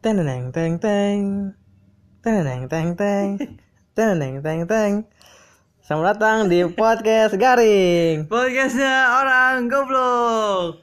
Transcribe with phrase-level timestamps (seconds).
[0.00, 1.52] teneneng teng teng
[2.24, 3.36] teneneng teng teng
[3.92, 5.04] teneneng teng teng
[5.84, 10.80] Selamat datang di podcast garing podcastnya orang goblok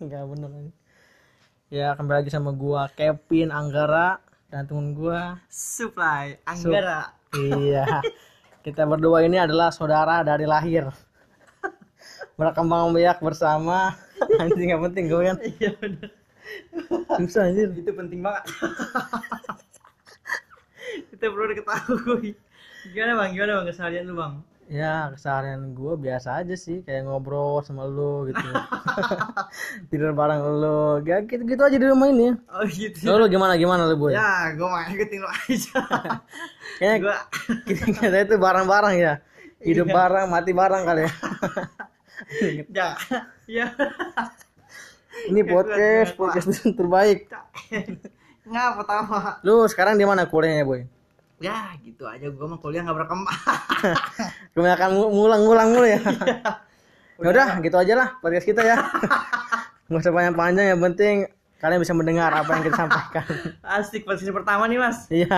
[0.00, 0.72] Enggak bener
[1.68, 4.16] Ya kembali lagi sama gua Kevin Anggara
[4.48, 7.12] dan temen gua Supply Anggara.
[7.36, 8.00] Iya.
[8.66, 10.90] Kita berdua ini adalah saudara dari lahir.
[12.38, 13.94] Berkembang biak bersama.
[14.42, 15.38] Anjing nggak penting gue kan.
[15.38, 16.10] Iya benar.
[17.14, 17.70] Susah anjir.
[17.78, 18.42] Itu penting banget.
[21.14, 22.34] Itu perlu diketahui.
[22.90, 23.30] Gimana bang?
[23.38, 24.34] Gimana bang keseharian lu bang?
[24.66, 28.42] Ya keseharian gue biasa aja sih kayak ngobrol sama lu gitu.
[29.94, 31.06] Tidur bareng lu.
[31.06, 32.34] Ya gitu, gitu aja di rumah ini.
[32.50, 33.06] Oh gitu.
[33.06, 34.10] Lu, lu gimana gimana lu boy?
[34.10, 35.78] Ya, gue mah ikutin lu aja.
[36.82, 37.16] Kayaknya Gua
[37.62, 39.14] kita, itu bareng-bareng ya.
[39.62, 39.94] Hidup Iya.
[39.94, 41.12] bareng, mati bareng kali ya.
[42.74, 42.88] ya.
[43.46, 43.66] Ya.
[45.30, 47.30] Ini podcast, podcast terbaik.
[48.42, 49.18] Ngapa tawa?
[49.46, 50.82] Lu sekarang di mana kuliahnya boy?
[51.36, 53.38] Ya, gitu aja gue mah kuliah nggak berkembang.
[54.56, 56.00] Kebanyakan ngu- ngulang-ngulang mulu ya.
[57.20, 58.80] ya udah, gitu aja lah podcast kita ya.
[59.92, 61.28] Nggak usah panjang-panjang, yang penting
[61.60, 63.24] kalian bisa mendengar apa yang kita sampaikan.
[63.76, 65.04] Asik posisi pertama nih mas.
[65.12, 65.28] Iya.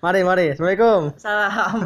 [0.00, 0.56] Mari, mari.
[0.56, 1.12] Assalamualaikum.
[1.20, 1.76] Salam.